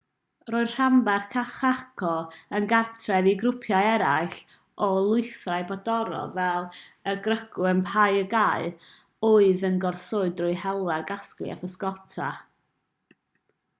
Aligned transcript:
roedd 0.51 0.71
rhanbarth 0.75 1.35
chaco 1.57 2.11
yn 2.59 2.63
gartref 2.71 3.27
i 3.31 3.33
grwpiau 3.41 3.89
eraill 3.89 4.37
o 4.85 4.87
lwythau 5.09 5.65
brodorol 5.71 6.31
fel 6.37 6.65
y 7.11 7.13
guaycurú 7.27 7.67
a 7.71 7.73
payaguá 7.91 8.47
oedd 9.29 9.67
yn 9.71 9.77
goroesi 9.85 10.23
drwy 10.41 10.57
hela 10.63 10.97
casglu 11.13 11.53
a 11.57 11.59
physgota 11.61 12.31